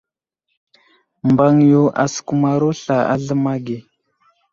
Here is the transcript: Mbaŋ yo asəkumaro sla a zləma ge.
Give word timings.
Mbaŋ 1.31 1.55
yo 1.71 1.81
asəkumaro 2.03 2.69
sla 2.81 2.97
a 3.13 3.15
zləma 3.23 3.53
ge. 3.65 3.77